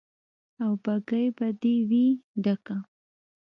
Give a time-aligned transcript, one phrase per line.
[0.63, 2.05] او بګۍ به دې وي
[2.43, 2.77] ډکه